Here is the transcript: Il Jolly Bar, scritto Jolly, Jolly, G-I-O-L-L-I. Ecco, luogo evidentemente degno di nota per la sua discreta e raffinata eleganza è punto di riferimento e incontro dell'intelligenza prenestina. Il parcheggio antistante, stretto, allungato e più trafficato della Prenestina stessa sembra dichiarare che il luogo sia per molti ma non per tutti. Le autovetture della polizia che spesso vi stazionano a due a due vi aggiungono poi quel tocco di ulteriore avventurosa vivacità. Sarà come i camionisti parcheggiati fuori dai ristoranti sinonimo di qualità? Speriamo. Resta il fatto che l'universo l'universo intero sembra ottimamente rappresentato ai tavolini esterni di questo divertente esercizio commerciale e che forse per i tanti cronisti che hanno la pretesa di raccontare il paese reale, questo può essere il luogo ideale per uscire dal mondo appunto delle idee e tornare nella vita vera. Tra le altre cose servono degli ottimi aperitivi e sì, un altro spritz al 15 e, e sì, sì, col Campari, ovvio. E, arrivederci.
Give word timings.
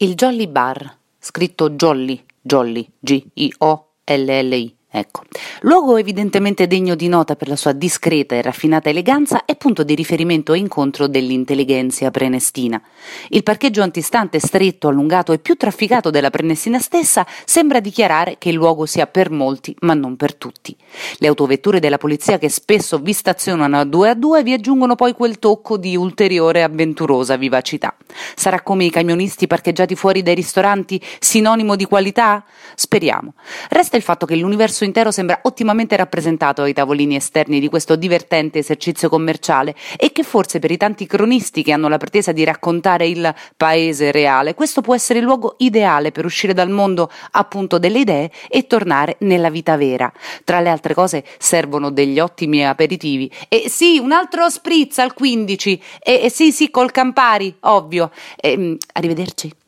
Il 0.00 0.14
Jolly 0.14 0.46
Bar, 0.46 0.96
scritto 1.18 1.70
Jolly, 1.70 2.24
Jolly, 2.40 2.88
G-I-O-L-L-I. 3.00 4.77
Ecco, 4.90 5.24
luogo 5.60 5.98
evidentemente 5.98 6.66
degno 6.66 6.94
di 6.94 7.08
nota 7.08 7.36
per 7.36 7.48
la 7.48 7.56
sua 7.56 7.72
discreta 7.72 8.34
e 8.34 8.40
raffinata 8.40 8.88
eleganza 8.88 9.44
è 9.44 9.54
punto 9.54 9.82
di 9.82 9.94
riferimento 9.94 10.54
e 10.54 10.58
incontro 10.58 11.06
dell'intelligenza 11.06 12.10
prenestina. 12.10 12.80
Il 13.28 13.42
parcheggio 13.42 13.82
antistante, 13.82 14.38
stretto, 14.38 14.88
allungato 14.88 15.32
e 15.32 15.40
più 15.40 15.56
trafficato 15.56 16.08
della 16.08 16.30
Prenestina 16.30 16.78
stessa 16.78 17.26
sembra 17.44 17.80
dichiarare 17.80 18.36
che 18.38 18.48
il 18.48 18.54
luogo 18.54 18.86
sia 18.86 19.06
per 19.06 19.30
molti 19.30 19.76
ma 19.80 19.92
non 19.92 20.16
per 20.16 20.34
tutti. 20.34 20.74
Le 21.18 21.28
autovetture 21.28 21.80
della 21.80 21.98
polizia 21.98 22.38
che 22.38 22.48
spesso 22.48 22.98
vi 22.98 23.12
stazionano 23.12 23.78
a 23.78 23.84
due 23.84 24.08
a 24.08 24.14
due 24.14 24.42
vi 24.42 24.54
aggiungono 24.54 24.94
poi 24.94 25.12
quel 25.12 25.38
tocco 25.38 25.76
di 25.76 25.96
ulteriore 25.96 26.62
avventurosa 26.62 27.36
vivacità. 27.36 27.94
Sarà 28.34 28.62
come 28.62 28.84
i 28.86 28.90
camionisti 28.90 29.46
parcheggiati 29.46 29.94
fuori 29.94 30.22
dai 30.22 30.34
ristoranti 30.34 30.98
sinonimo 31.18 31.76
di 31.76 31.84
qualità? 31.84 32.42
Speriamo. 32.74 33.34
Resta 33.68 33.98
il 33.98 34.02
fatto 34.02 34.24
che 34.24 34.34
l'universo 34.36 34.77
l'universo 34.78 34.84
intero 34.84 35.10
sembra 35.10 35.40
ottimamente 35.42 35.96
rappresentato 35.96 36.62
ai 36.62 36.72
tavolini 36.72 37.16
esterni 37.16 37.60
di 37.60 37.68
questo 37.68 37.96
divertente 37.96 38.58
esercizio 38.58 39.08
commerciale 39.08 39.74
e 39.96 40.12
che 40.12 40.22
forse 40.22 40.58
per 40.58 40.70
i 40.70 40.76
tanti 40.76 41.06
cronisti 41.06 41.62
che 41.62 41.72
hanno 41.72 41.88
la 41.88 41.96
pretesa 41.96 42.32
di 42.32 42.44
raccontare 42.44 43.06
il 43.06 43.34
paese 43.56 44.12
reale, 44.12 44.54
questo 44.54 44.80
può 44.80 44.94
essere 44.94 45.18
il 45.18 45.24
luogo 45.24 45.56
ideale 45.58 46.12
per 46.12 46.24
uscire 46.24 46.52
dal 46.52 46.70
mondo 46.70 47.10
appunto 47.32 47.78
delle 47.78 48.00
idee 48.00 48.30
e 48.48 48.66
tornare 48.66 49.16
nella 49.20 49.50
vita 49.50 49.76
vera. 49.76 50.12
Tra 50.44 50.60
le 50.60 50.68
altre 50.68 50.94
cose 50.94 51.24
servono 51.38 51.90
degli 51.90 52.20
ottimi 52.20 52.66
aperitivi 52.66 53.30
e 53.48 53.68
sì, 53.68 53.98
un 53.98 54.12
altro 54.12 54.48
spritz 54.48 54.98
al 54.98 55.14
15 55.14 55.82
e, 56.02 56.20
e 56.24 56.30
sì, 56.30 56.52
sì, 56.52 56.70
col 56.70 56.90
Campari, 56.90 57.54
ovvio. 57.60 58.10
E, 58.36 58.76
arrivederci. 58.92 59.52